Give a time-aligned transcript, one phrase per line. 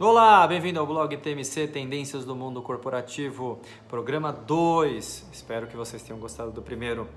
[0.00, 5.28] Olá, bem-vindo ao blog TMC Tendências do Mundo Corporativo, programa 2.
[5.32, 7.08] Espero que vocês tenham gostado do primeiro.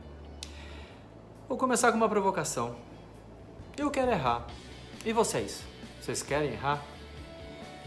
[1.49, 2.75] Vou começar com uma provocação.
[3.75, 4.45] Eu quero errar.
[5.03, 5.63] E vocês?
[5.99, 6.85] Vocês querem errar?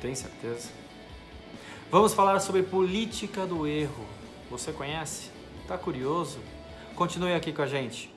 [0.03, 0.71] Tem certeza?
[1.89, 4.05] Vamos falar sobre política do erro.
[4.51, 5.31] Você conhece?
[5.69, 6.41] Tá curioso?
[6.97, 8.13] Continue aqui com a gente.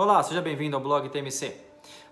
[0.00, 1.56] Olá, seja bem-vindo ao blog TMC.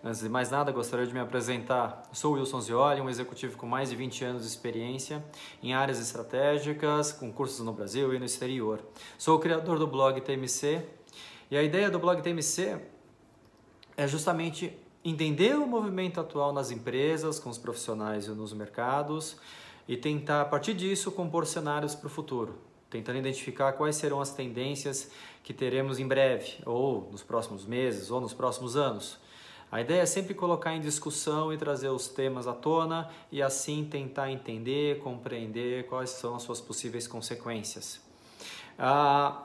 [0.03, 2.03] Antes de mais nada, gostaria de me apresentar.
[2.13, 5.25] Sou Wilson Zioli, um executivo com mais de 20 anos de experiência
[5.63, 8.81] em áreas estratégicas, com cursos no Brasil e no exterior.
[9.17, 10.85] Sou o criador do blog TMC
[11.49, 12.77] e a ideia do blog TMC
[13.97, 19.37] é justamente entender o movimento atual nas empresas, com os profissionais e nos mercados
[19.87, 22.59] e tentar, a partir disso, compor cenários para o futuro
[22.97, 25.11] tentando identificar quais serão as tendências
[25.43, 29.19] que teremos em breve, ou nos próximos meses, ou nos próximos anos.
[29.71, 33.85] A ideia é sempre colocar em discussão e trazer os temas à tona e assim
[33.85, 38.01] tentar entender, compreender quais são as suas possíveis consequências.
[38.79, 39.43] Ah,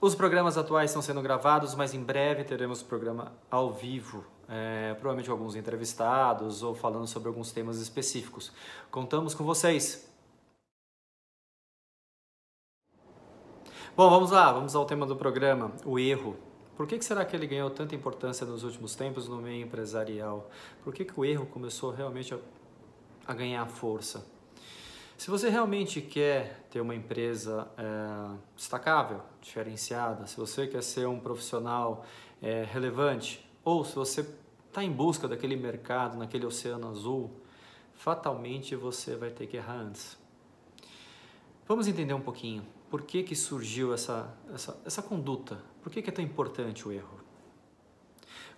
[0.00, 5.30] os programas atuais estão sendo gravados, mas em breve teremos programa ao vivo, é, provavelmente
[5.30, 8.50] alguns entrevistados ou falando sobre alguns temas específicos.
[8.90, 10.13] Contamos com vocês.
[13.96, 16.36] Bom, vamos lá, vamos ao tema do programa, o erro.
[16.76, 20.50] Por que, que será que ele ganhou tanta importância nos últimos tempos no meio empresarial?
[20.82, 22.38] Por que, que o erro começou realmente a,
[23.24, 24.26] a ganhar força?
[25.16, 31.20] Se você realmente quer ter uma empresa é, destacável, diferenciada, se você quer ser um
[31.20, 32.04] profissional
[32.42, 34.28] é, relevante, ou se você
[34.66, 37.30] está em busca daquele mercado, naquele oceano azul,
[37.92, 40.18] fatalmente você vai ter que errar antes.
[41.68, 45.58] Vamos entender um pouquinho por que, que surgiu essa, essa, essa conduta?
[45.82, 47.18] Por que, que é tão importante o erro?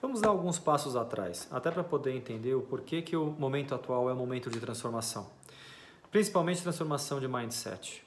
[0.02, 4.10] Vamos dar alguns passos atrás, até para poder entender o porquê que o momento atual
[4.10, 5.30] é um momento de transformação.
[6.10, 8.04] Principalmente transformação de mindset.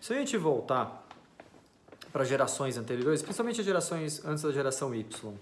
[0.00, 1.06] Se a gente voltar
[2.12, 5.34] para gerações anteriores, principalmente as gerações antes da geração Y,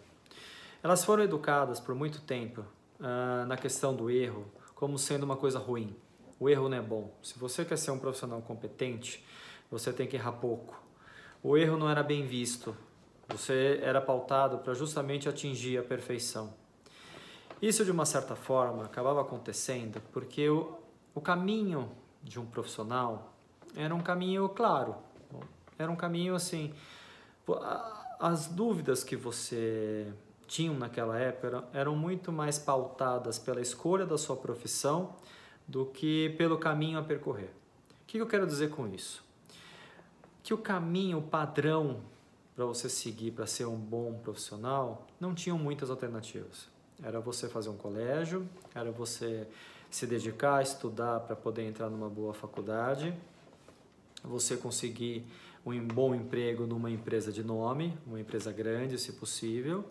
[0.83, 2.61] elas foram educadas por muito tempo
[3.01, 4.45] uh, na questão do erro
[4.75, 5.97] como sendo uma coisa ruim.
[6.39, 7.11] O erro não é bom.
[7.23, 9.25] Se você quer ser um profissional competente,
[9.73, 10.79] você tem que errar pouco.
[11.43, 12.77] O erro não era bem visto,
[13.27, 16.53] você era pautado para justamente atingir a perfeição.
[17.61, 20.79] Isso, de uma certa forma, acabava acontecendo porque o,
[21.15, 21.91] o caminho
[22.23, 23.33] de um profissional
[23.75, 24.95] era um caminho claro,
[25.79, 26.75] era um caminho assim.
[28.21, 30.13] As dúvidas que você
[30.47, 35.17] tinha naquela época eram muito mais pautadas pela escolha da sua profissão
[35.67, 37.51] do que pelo caminho a percorrer.
[38.03, 39.32] O que eu quero dizer com isso?
[40.43, 42.01] Que o caminho, o padrão
[42.55, 46.69] para você seguir para ser um bom profissional, não tinham muitas alternativas.
[47.03, 49.47] Era você fazer um colégio, era você
[49.91, 53.15] se dedicar a estudar para poder entrar numa boa faculdade,
[54.23, 55.27] você conseguir
[55.65, 59.85] um bom emprego numa empresa de nome, uma empresa grande, se possível,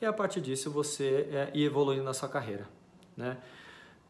[0.00, 2.68] e a partir disso você é, ir evoluindo na sua carreira,
[3.16, 3.38] né?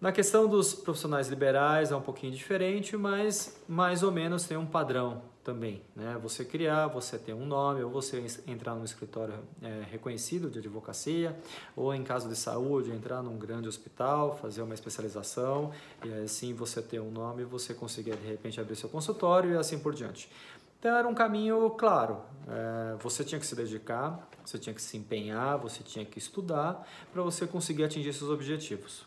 [0.01, 4.67] Na questão dos profissionais liberais é um pouquinho diferente, mas mais ou menos tem um
[4.67, 5.83] padrão também.
[5.95, 6.19] Né?
[6.23, 11.37] Você criar, você ter um nome, ou você entrar num escritório é, reconhecido de advocacia,
[11.77, 15.73] ou em caso de saúde, entrar num grande hospital, fazer uma especialização,
[16.05, 19.79] e assim você ter um nome, você conseguir de repente abrir seu consultório e assim
[19.79, 20.31] por diante.
[20.79, 22.21] Então era um caminho claro.
[22.49, 26.87] É, você tinha que se dedicar, você tinha que se empenhar, você tinha que estudar
[27.13, 29.07] para você conseguir atingir seus objetivos.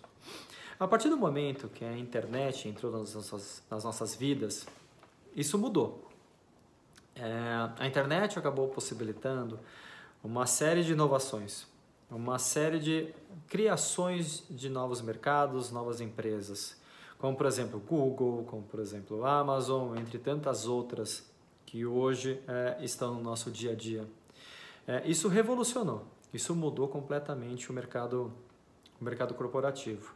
[0.80, 4.66] A partir do momento que a internet entrou nas nossas, nas nossas vidas,
[5.36, 6.05] isso mudou.
[7.16, 9.60] É, a internet acabou possibilitando
[10.24, 11.66] uma série de inovações,
[12.10, 13.14] uma série de
[13.48, 16.78] criações de novos mercados, novas empresas,
[17.18, 21.32] como por exemplo Google, como por exemplo Amazon, entre tantas outras
[21.66, 24.06] que hoje é, estão no nosso dia a dia.
[24.88, 28.32] É, isso revolucionou, isso mudou completamente o mercado,
[29.00, 30.14] o mercado corporativo.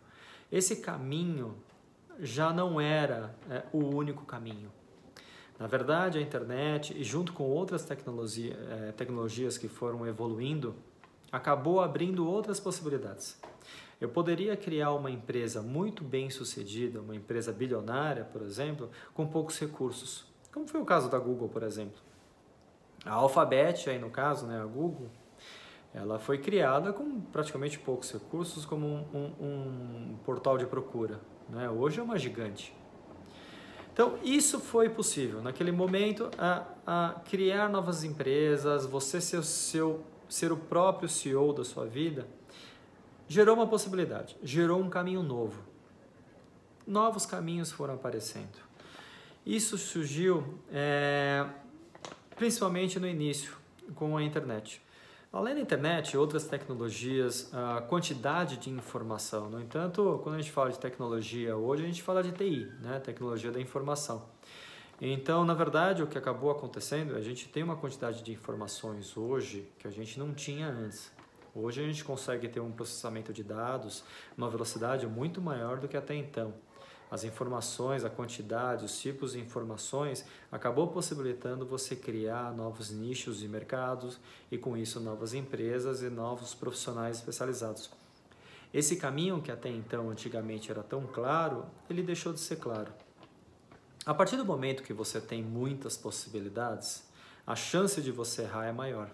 [0.52, 1.56] Esse caminho
[2.20, 4.72] já não era é, o único caminho.
[5.60, 10.74] Na verdade, a internet, e junto com outras tecnologia, é, tecnologias que foram evoluindo,
[11.30, 13.38] acabou abrindo outras possibilidades.
[14.00, 19.60] Eu poderia criar uma empresa muito bem sucedida, uma empresa bilionária, por exemplo, com poucos
[19.60, 22.02] recursos, como foi o caso da Google, por exemplo.
[23.06, 25.10] A Alphabet, aí no caso, né, a Google,
[25.94, 31.20] Ela foi criada com praticamente poucos recursos, como um, um, um portal de procura.
[31.50, 31.68] Né?
[31.70, 32.76] Hoje é uma gigante.
[34.00, 40.02] Então, isso foi possível, naquele momento, a, a criar novas empresas, você ser o, seu,
[40.30, 42.26] ser o próprio CEO da sua vida,
[43.28, 45.62] gerou uma possibilidade, gerou um caminho novo.
[46.88, 48.58] Novos caminhos foram aparecendo.
[49.46, 51.46] Isso surgiu é,
[52.38, 53.52] principalmente no início,
[53.96, 54.82] com a internet.
[55.32, 59.48] Além da internet, outras tecnologias, a quantidade de informação.
[59.48, 63.00] No entanto, quando a gente fala de tecnologia hoje, a gente fala de TI, né?
[63.00, 64.28] tecnologia da informação.
[65.00, 69.72] Então, na verdade, o que acabou acontecendo, a gente tem uma quantidade de informações hoje
[69.78, 71.12] que a gente não tinha antes.
[71.54, 74.04] Hoje a gente consegue ter um processamento de dados,
[74.36, 76.56] uma velocidade muito maior do que até então
[77.12, 83.48] as informações, a quantidade, os tipos de informações, acabou possibilitando você criar novos nichos de
[83.48, 84.20] mercados
[84.52, 87.90] e com isso novas empresas e novos profissionais especializados.
[88.72, 92.92] Esse caminho que até então antigamente era tão claro, ele deixou de ser claro.
[94.06, 97.04] A partir do momento que você tem muitas possibilidades,
[97.46, 99.10] a chance de você errar é maior.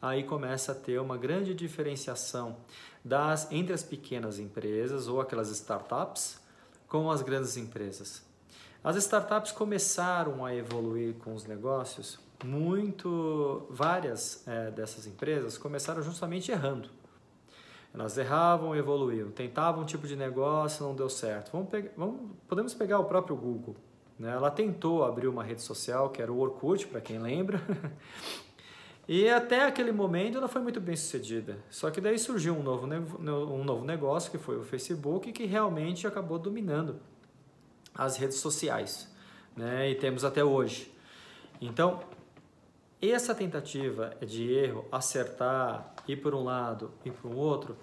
[0.00, 2.56] Aí começa a ter uma grande diferenciação
[3.04, 6.41] das entre as pequenas empresas ou aquelas startups
[6.92, 8.22] com as grandes empresas.
[8.84, 16.52] As startups começaram a evoluir com os negócios, muito várias é, dessas empresas começaram justamente
[16.52, 16.90] errando.
[17.94, 21.50] Elas erravam, evoluíam, tentavam um tipo de negócio, não deu certo.
[21.52, 23.74] Vamos pegar, vamos, podemos pegar o próprio Google.
[24.18, 24.30] Né?
[24.30, 27.58] Ela tentou abrir uma rede social, que era o Orkut, para quem lembra,
[29.08, 31.58] E até aquele momento ela foi muito bem sucedida.
[31.68, 36.06] Só que daí surgiu um novo, um novo negócio, que foi o Facebook, que realmente
[36.06, 37.00] acabou dominando
[37.94, 39.10] as redes sociais.
[39.56, 39.90] Né?
[39.90, 40.92] E temos até hoje.
[41.60, 42.00] Então,
[43.00, 47.76] essa tentativa de erro, acertar, ir por um lado e para o outro,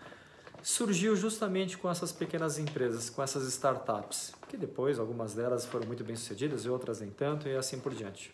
[0.61, 6.03] surgiu justamente com essas pequenas empresas, com essas startups, que depois algumas delas foram muito
[6.03, 8.33] bem sucedidas e outras nem tanto e assim por diante.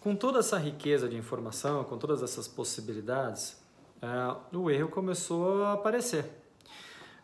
[0.00, 3.56] Com toda essa riqueza de informação, com todas essas possibilidades,
[4.00, 6.24] é, o erro começou a aparecer.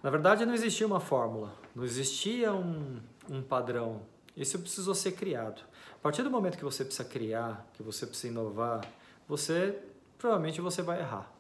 [0.03, 4.03] Na verdade, não existia uma fórmula, não existia um, um padrão.
[4.37, 5.63] Isso precisou ser criado.
[5.95, 8.85] A partir do momento que você precisa criar, que você precisa inovar,
[9.27, 9.79] você
[10.19, 11.33] provavelmente você vai errar.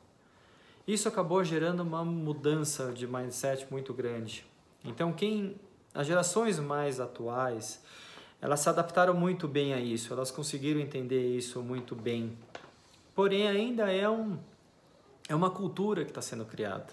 [0.86, 4.46] Isso acabou gerando uma mudança de mindset muito grande.
[4.84, 5.56] Então, quem
[5.94, 7.82] as gerações mais atuais,
[8.44, 12.36] elas se adaptaram muito bem a isso, elas conseguiram entender isso muito bem.
[13.14, 14.36] Porém, ainda é, um,
[15.26, 16.92] é uma cultura que está sendo criada.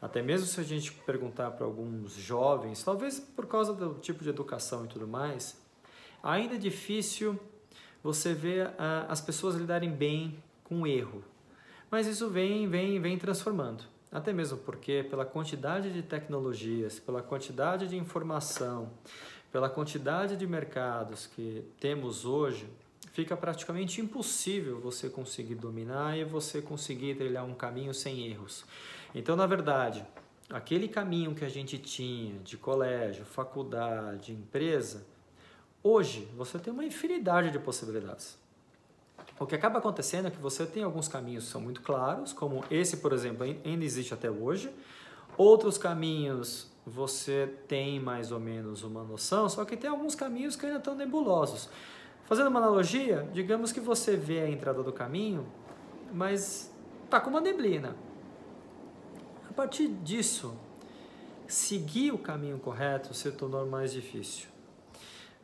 [0.00, 4.30] Até mesmo se a gente perguntar para alguns jovens, talvez por causa do tipo de
[4.30, 5.60] educação e tudo mais,
[6.22, 7.38] ainda é difícil
[8.02, 11.22] você ver uh, as pessoas lidarem bem com o erro.
[11.90, 13.84] Mas isso vem, vem, vem transformando.
[14.10, 18.90] Até mesmo porque pela quantidade de tecnologias, pela quantidade de informação,
[19.50, 22.68] pela quantidade de mercados que temos hoje,
[23.12, 28.64] fica praticamente impossível você conseguir dominar e você conseguir trilhar um caminho sem erros.
[29.14, 30.04] Então, na verdade,
[30.50, 35.06] aquele caminho que a gente tinha de colégio, faculdade, empresa,
[35.82, 38.38] hoje você tem uma infinidade de possibilidades.
[39.40, 42.64] O que acaba acontecendo é que você tem alguns caminhos que são muito claros, como
[42.70, 44.70] esse, por exemplo, ainda existe até hoje.
[45.36, 50.66] Outros caminhos você tem mais ou menos uma noção, só que tem alguns caminhos que
[50.66, 51.68] ainda estão nebulosos.
[52.24, 55.46] Fazendo uma analogia, digamos que você vê a entrada do caminho,
[56.12, 56.72] mas
[57.04, 57.96] está com uma neblina.
[59.48, 60.54] A partir disso,
[61.46, 64.48] seguir o caminho correto se tornou mais difícil.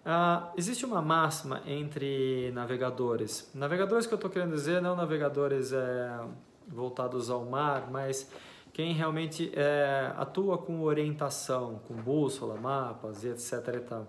[0.05, 3.51] Uh, existe uma máxima entre navegadores.
[3.55, 6.21] Navegadores que eu estou querendo dizer não navegadores é,
[6.69, 8.31] voltados ao mar, mas
[8.75, 13.53] quem realmente é, atua com orientação, com bússola, mapas e etc.
[13.77, 14.09] E tal.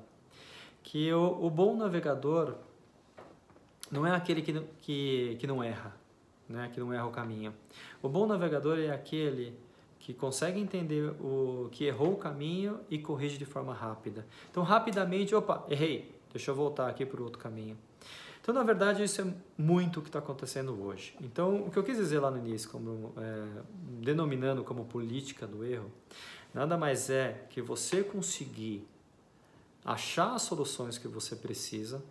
[0.81, 2.55] Que o, o bom navegador
[3.91, 5.95] não é aquele que, que, que não erra,
[6.50, 6.72] né?
[6.74, 7.53] que não erra o caminho.
[8.01, 9.55] O bom navegador é aquele
[10.00, 14.25] que consegue entender o que errou o caminho e corrige de forma rápida.
[14.50, 17.77] Então, rapidamente, opa, errei, deixa eu voltar aqui para o outro caminho.
[18.45, 21.17] Então, na verdade, isso é muito o que está acontecendo hoje.
[21.19, 23.63] Então, o que eu quis dizer lá no início, como, é,
[24.03, 25.91] denominando como política do erro,
[26.53, 28.87] nada mais é que você conseguir
[29.83, 32.03] achar as soluções que você precisa,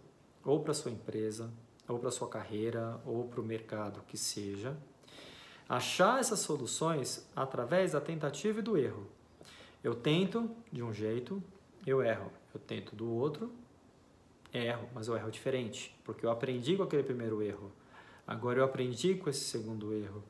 [0.44, 1.52] ou para sua empresa,
[1.86, 4.76] ou para sua carreira, ou para o mercado que seja,
[5.68, 9.06] achar essas soluções através da tentativa e do erro.
[9.84, 11.40] Eu tento de um jeito,
[11.86, 12.32] eu erro.
[12.52, 13.52] Eu tento do outro,
[14.54, 17.72] erro, mas eu erro diferente, porque eu aprendi com aquele primeiro erro.
[18.26, 20.22] Agora eu aprendi com esse segundo erro.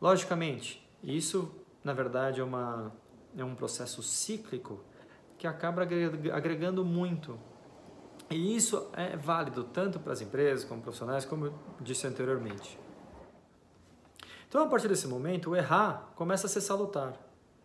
[0.00, 2.92] Logicamente, isso na verdade é, uma,
[3.36, 4.80] é um processo cíclico
[5.38, 7.38] que acaba agregando muito.
[8.30, 12.78] E isso é válido tanto para as empresas como profissionais, como eu disse anteriormente.
[14.48, 17.14] Então, a partir desse momento, o errar começa a ser salutar.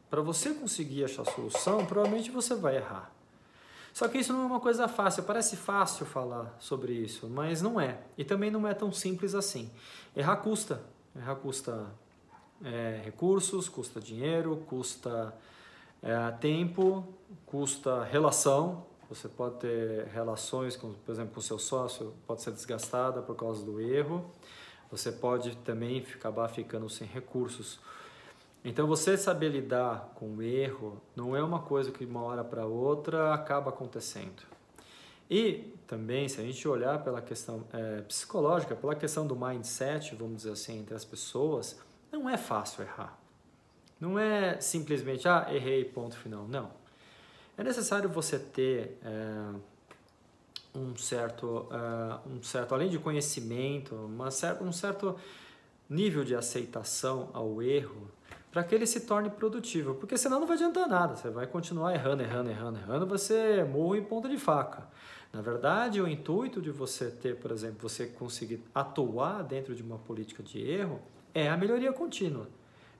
[0.10, 3.12] Para você conseguir achar a solução, provavelmente você vai errar.
[3.98, 7.82] Só que isso não é uma coisa fácil, parece fácil falar sobre isso, mas não
[7.82, 7.98] é.
[8.16, 9.72] E também não é tão simples assim.
[10.16, 10.84] Errar custa.
[11.16, 11.88] Errar custa
[12.64, 15.34] é, recursos, custa dinheiro, custa
[16.04, 17.08] é, tempo,
[17.44, 18.86] custa relação.
[19.10, 23.66] Você pode ter relações, com, por exemplo, com seu sócio, pode ser desgastada por causa
[23.66, 24.32] do erro
[24.90, 27.80] você pode também acabar ficando sem recursos.
[28.70, 32.44] Então, você saber lidar com o erro não é uma coisa que de uma hora
[32.44, 34.44] para outra acaba acontecendo.
[35.30, 40.38] E também, se a gente olhar pela questão é, psicológica, pela questão do mindset, vamos
[40.40, 41.80] dizer assim, entre as pessoas,
[42.12, 43.18] não é fácil errar.
[44.02, 46.46] Não é simplesmente, ah, errei, ponto final.
[46.46, 46.70] Não.
[47.58, 49.00] É necessário você ter.
[49.02, 49.78] É,
[50.76, 54.28] um certo, uh, um certo além de conhecimento, uma
[54.62, 55.16] um certo
[55.90, 58.12] nível de aceitação ao erro
[58.58, 61.94] para que ele se torne produtivo, porque senão não vai adiantar nada, você vai continuar
[61.94, 64.88] errando, errando, errando, errando, você morre em ponta de faca.
[65.32, 70.00] Na verdade, o intuito de você ter, por exemplo, você conseguir atuar dentro de uma
[70.00, 71.00] política de erro
[71.36, 72.50] é a melhoria contínua.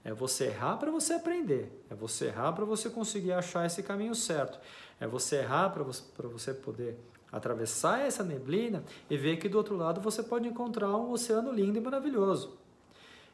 [0.04, 4.14] É você errar para você aprender, é você errar para você conseguir achar esse caminho
[4.14, 4.60] certo,
[5.00, 7.00] é você errar para você, você poder
[7.32, 11.80] atravessar essa neblina e ver que do outro lado você pode encontrar um oceano lindo
[11.80, 12.67] e maravilhoso.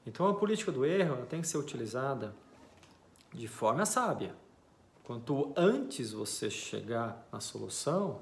[0.06, 2.36] Então a política do erro tem que ser utilizada
[3.34, 4.36] de forma sábia.
[5.04, 8.22] Quanto antes você chegar na solução,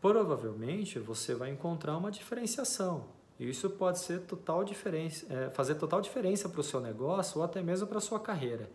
[0.00, 3.06] provavelmente você vai encontrar uma diferenciação.
[3.38, 7.44] E isso pode ser total diferença, é, fazer total diferença para o seu negócio ou
[7.44, 8.68] até mesmo para a sua carreira.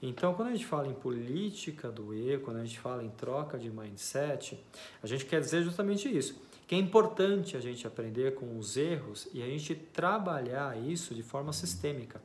[0.00, 3.58] Então, quando a gente fala em política do erro, quando a gente fala em troca
[3.58, 4.62] de mindset,
[5.02, 6.40] a gente quer dizer justamente isso.
[6.66, 11.22] Que é importante a gente aprender com os erros e a gente trabalhar isso de
[11.22, 12.22] forma sistêmica.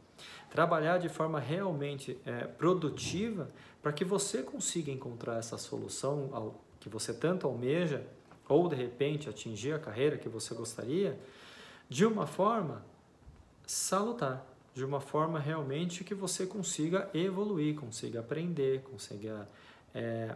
[0.50, 3.50] Trabalhar de forma realmente é, produtiva
[3.82, 8.06] para que você consiga encontrar essa solução ao, que você tanto almeja
[8.48, 11.20] ou de repente atingir a carreira que você gostaria
[11.88, 12.84] de uma forma
[13.66, 19.48] salutar de uma forma realmente que você consiga evoluir, consiga aprender, consiga
[19.94, 20.36] é,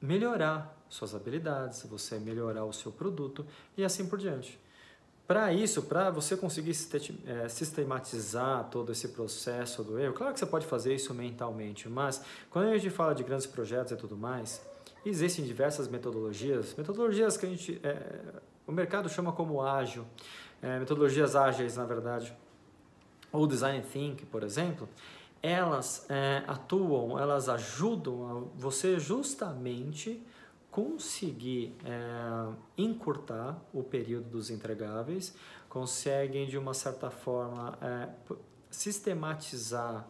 [0.00, 3.44] melhorar suas habilidades, você melhorar o seu produto
[3.76, 4.58] e assim por diante.
[5.26, 6.70] Para isso, para você conseguir
[7.26, 12.22] é, sistematizar todo esse processo do erro, claro que você pode fazer isso mentalmente, mas
[12.48, 14.64] quando a gente fala de grandes projetos e tudo mais,
[15.04, 18.20] existem diversas metodologias, metodologias que a gente, é,
[18.68, 20.04] o mercado chama como ágil,
[20.62, 22.32] é, metodologias ágeis, na verdade,
[23.32, 24.88] ou design thinking, por exemplo,
[25.42, 30.22] elas é, atuam, elas ajudam você justamente
[30.76, 35.34] conseguir é, encurtar o período dos entregáveis,
[35.70, 38.08] conseguem de uma certa forma é,
[38.70, 40.06] sistematizar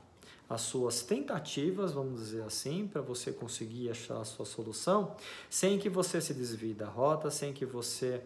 [0.50, 5.14] as suas tentativas, vamos dizer assim, para você conseguir achar a sua solução,
[5.48, 8.20] sem que você se desvie da rota, sem que você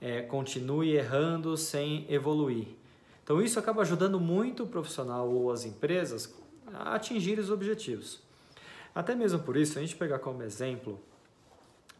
[0.00, 2.68] é, continue errando, sem evoluir.
[3.22, 6.34] Então isso acaba ajudando muito o profissional ou as empresas
[6.72, 8.22] a atingir os objetivos.
[8.94, 10.98] Até mesmo por isso, a gente pegar como exemplo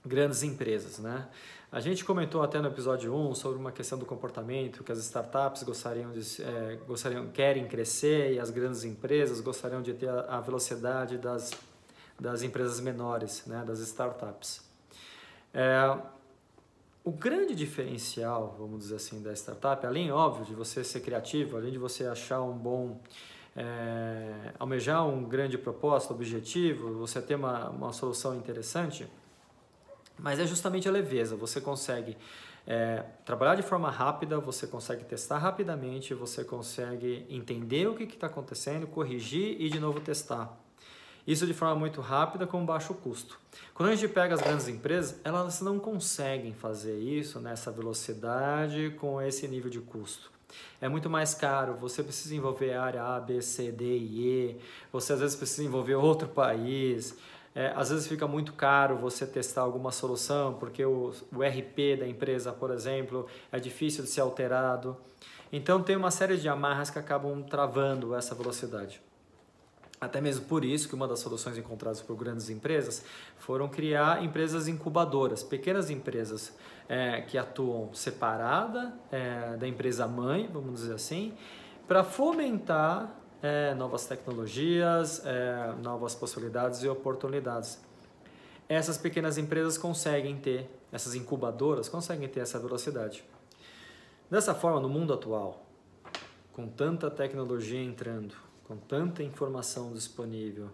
[0.04, 1.28] grandes empresas, né?
[1.72, 5.62] A gente comentou até no episódio 1 sobre uma questão do comportamento, que as startups
[5.62, 11.16] gostariam de, é, gostariam, querem crescer e as grandes empresas gostariam de ter a, velocidade
[11.16, 11.50] das,
[12.20, 14.60] das empresas menores, né, das startups.
[15.54, 15.96] É,
[17.02, 21.72] o grande diferencial, vamos dizer assim, da startup, além, óbvio, de você ser criativo, além
[21.72, 23.00] de você achar um bom,
[23.56, 29.08] é, almejar um grande propósito, objetivo, você ter uma, uma solução interessante,
[30.18, 31.36] mas é justamente a leveza.
[31.36, 32.16] Você consegue
[32.66, 38.26] é, trabalhar de forma rápida, você consegue testar rapidamente, você consegue entender o que está
[38.26, 40.58] acontecendo, corrigir e de novo testar.
[41.26, 43.38] Isso de forma muito rápida com baixo custo.
[43.74, 49.20] Quando a gente pega as grandes empresas, elas não conseguem fazer isso nessa velocidade com
[49.22, 50.32] esse nível de custo.
[50.80, 54.56] É muito mais caro, você precisa envolver a área A, B, C, D e E,
[54.92, 57.16] você às vezes precisa envolver outro país,
[57.54, 62.08] é, às vezes fica muito caro você testar alguma solução, porque o, o RP da
[62.08, 64.96] empresa, por exemplo, é difícil de ser alterado.
[65.52, 69.02] Então tem uma série de amarras que acabam travando essa velocidade.
[70.00, 73.04] Até mesmo por isso que uma das soluções encontradas por grandes empresas
[73.38, 76.56] foram criar empresas incubadoras, pequenas empresas
[76.88, 81.34] é, que atuam separada é, da empresa mãe, vamos dizer assim,
[81.86, 87.82] para fomentar é, novas tecnologias, é, novas possibilidades e oportunidades.
[88.68, 93.24] Essas pequenas empresas conseguem ter, essas incubadoras conseguem ter essa velocidade.
[94.30, 95.66] Dessa forma, no mundo atual,
[96.52, 98.34] com tanta tecnologia entrando,
[98.64, 100.70] com tanta informação disponível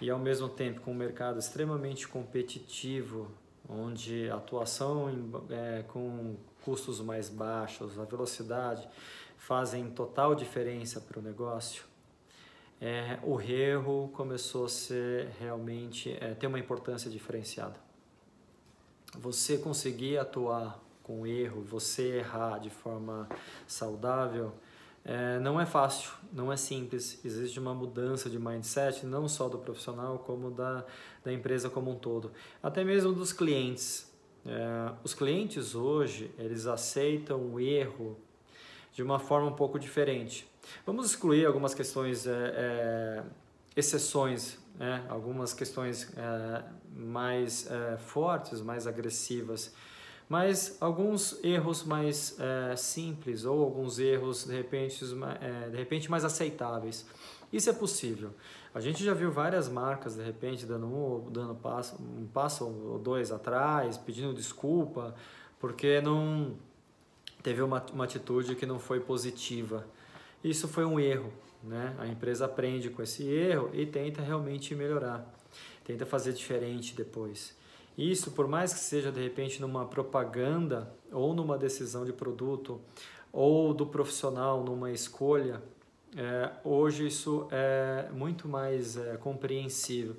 [0.00, 3.28] e ao mesmo tempo com um mercado extremamente competitivo,
[3.68, 8.88] onde a atuação em, é, com custos mais baixos, a velocidade
[9.38, 11.84] fazem total diferença para o negócio,
[12.80, 17.74] é, o erro começou a ser realmente é, ter uma importância diferenciada.
[19.18, 23.26] Você conseguir atuar com erro, você errar de forma
[23.66, 24.52] saudável,
[25.04, 27.18] é, não é fácil, não é simples.
[27.24, 30.84] Existe uma mudança de mindset, não só do profissional, como da,
[31.24, 32.30] da empresa como um todo.
[32.62, 34.12] Até mesmo dos clientes.
[34.44, 38.18] É, os clientes hoje, eles aceitam o erro
[38.98, 40.44] de uma forma um pouco diferente.
[40.84, 43.22] Vamos excluir algumas questões, é, é,
[43.76, 45.06] exceções, né?
[45.08, 46.64] algumas questões é,
[46.96, 49.72] mais é, fortes, mais agressivas,
[50.28, 55.04] mas alguns erros mais é, simples ou alguns erros de repente,
[55.40, 57.06] é, de repente mais aceitáveis.
[57.52, 58.34] Isso é possível.
[58.74, 62.98] A gente já viu várias marcas de repente dando um, dando passo, um passo ou
[62.98, 65.14] dois atrás, pedindo desculpa
[65.60, 66.56] porque não
[67.48, 69.86] teve uma, uma atitude que não foi positiva.
[70.44, 71.32] Isso foi um erro,
[71.64, 71.96] né?
[71.98, 75.34] A empresa aprende com esse erro e tenta realmente melhorar,
[75.82, 77.56] tenta fazer diferente depois.
[77.96, 82.78] Isso, por mais que seja de repente numa propaganda ou numa decisão de produto
[83.32, 85.62] ou do profissional numa escolha,
[86.16, 90.16] é, hoje isso é muito mais é, compreensível.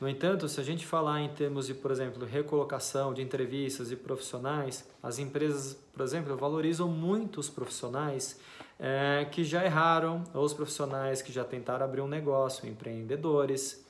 [0.00, 3.96] No entanto, se a gente falar em termos de, por exemplo, recolocação de entrevistas e
[3.96, 8.38] profissionais, as empresas, por exemplo, valorizam muito os profissionais
[8.78, 13.84] é, que já erraram, ou os profissionais que já tentaram abrir um negócio, empreendedores,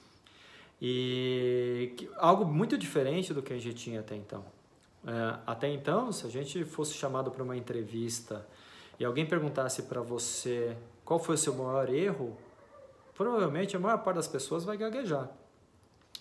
[0.80, 4.44] e que, algo muito diferente do que a gente tinha até então.
[5.06, 8.46] É, até então, se a gente fosse chamado para uma entrevista
[8.98, 12.36] e alguém perguntasse para você qual foi o seu maior erro,
[13.14, 15.30] provavelmente a maior parte das pessoas vai gaguejar,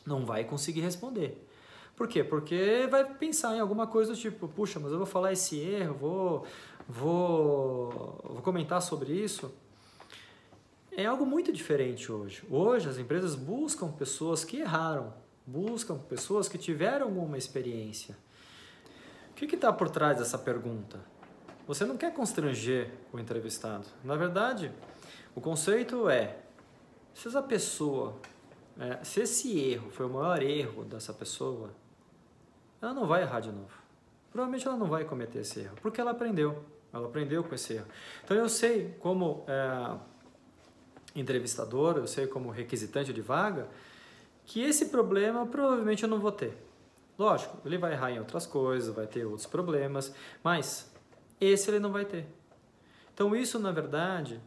[0.06, 1.48] não vai conseguir responder.
[1.96, 2.24] Por quê?
[2.24, 5.94] Porque vai pensar em alguma coisa do tipo, puxa, mas eu vou falar esse erro,
[5.94, 6.46] vou
[6.88, 9.54] vou, vou comentar sobre isso.
[10.92, 12.44] É algo muito diferente hoje.
[12.50, 15.14] Hoje as empresas buscam pessoas que erraram,
[15.46, 18.16] buscam pessoas que tiveram alguma experiência.
[19.32, 21.13] O que está por trás dessa pergunta?
[21.66, 23.86] Você não quer constranger o entrevistado.
[24.04, 24.72] Na verdade,
[25.36, 26.38] o conceito é:
[27.14, 28.16] se essa pessoa,
[28.78, 31.70] é, se esse erro foi o maior erro dessa pessoa,
[32.82, 33.82] ela não vai errar de novo.
[34.32, 36.66] Provavelmente ela não vai cometer esse erro, porque ela aprendeu.
[36.92, 37.88] Ela aprendeu com esse erro.
[38.24, 39.98] Então eu sei como é,
[41.16, 43.68] entrevistador, eu sei como requisitante de vaga,
[44.46, 46.58] que esse problema provavelmente eu não vou ter.
[47.18, 50.93] Lógico, ele vai errar em outras coisas, vai ter outros problemas, mas
[51.44, 52.26] esse ele não vai ter.
[53.14, 54.42] Então isso, na verdade,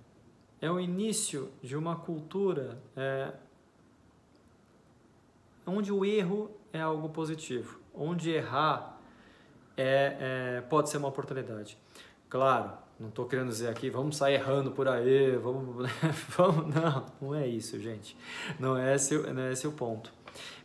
[0.61, 3.32] é o início de uma cultura é,
[5.66, 8.98] onde o erro é algo positivo, onde errar
[9.76, 10.16] é,
[10.59, 11.78] é, pode ser uma oportunidade.
[12.28, 15.90] Claro, não estou querendo dizer aqui, vamos sair errando por aí, vamos,
[16.37, 18.16] vamos, não, não é isso, gente.
[18.59, 20.12] Não é esse, não é esse o ponto.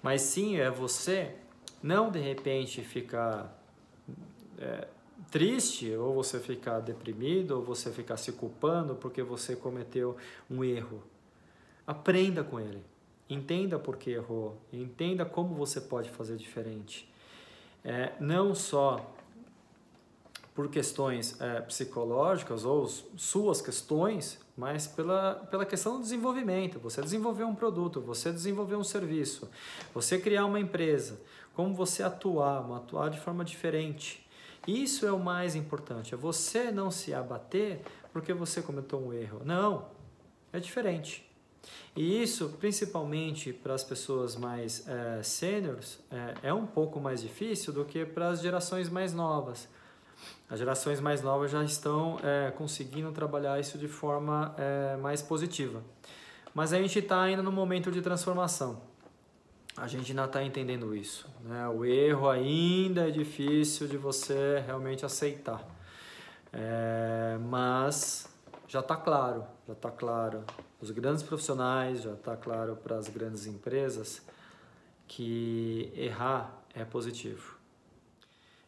[0.01, 1.35] Mas sim é você
[1.83, 3.57] não de repente ficar
[4.57, 4.87] é,
[5.29, 10.15] triste, ou você ficar deprimido, ou você ficar se culpando porque você cometeu
[10.49, 11.03] um erro.
[11.85, 12.83] Aprenda com ele.
[13.29, 14.57] Entenda por que errou.
[14.73, 17.09] Entenda como você pode fazer diferente.
[17.83, 19.13] É, não só
[20.53, 26.77] por questões é, psicológicas ou suas questões, mas pela, pela questão do desenvolvimento.
[26.79, 29.49] Você desenvolver um produto, você desenvolver um serviço,
[29.93, 31.19] você criar uma empresa,
[31.53, 34.27] como você atuar, atuar de forma diferente.
[34.67, 37.81] Isso é o mais importante, é você não se abater
[38.13, 39.41] porque você cometeu um erro.
[39.43, 39.87] Não,
[40.53, 41.27] é diferente.
[41.95, 47.71] E isso, principalmente para as pessoas mais é, sêniores, é, é um pouco mais difícil
[47.71, 49.67] do que para as gerações mais novas
[50.49, 55.81] as gerações mais novas já estão é, conseguindo trabalhar isso de forma é, mais positiva.
[56.53, 58.81] Mas a gente está ainda no momento de transformação.
[59.75, 61.27] A gente ainda está entendendo isso.
[61.43, 61.67] Né?
[61.69, 65.65] O erro ainda é difícil de você realmente aceitar.
[66.51, 68.29] É, mas
[68.67, 70.43] já está claro, já está claro.
[70.81, 74.21] Os grandes profissionais, já está claro para as grandes empresas
[75.07, 77.57] que errar é positivo.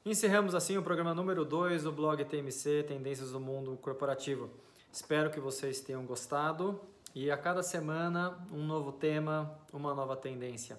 [0.05, 4.49] Encerramos assim o programa número 2 do blog TMC Tendências do Mundo Corporativo.
[4.91, 6.79] Espero que vocês tenham gostado
[7.15, 10.77] e a cada semana um novo tema, uma nova tendência.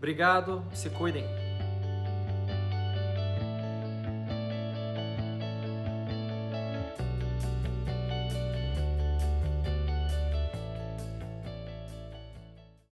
[0.00, 1.49] Obrigado, se cuidem.